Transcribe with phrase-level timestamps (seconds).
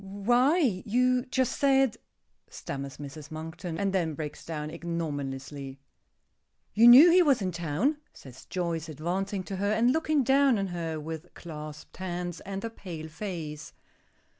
[0.03, 1.97] "Why you just said"
[2.49, 3.29] stammers Mrs.
[3.29, 5.79] Monkton, and then breaks down ignominiously.
[6.73, 10.65] "You knew he was in town," says Joyce, advancing to her, and looking down on
[10.69, 13.73] her with clasped hands and a pale face.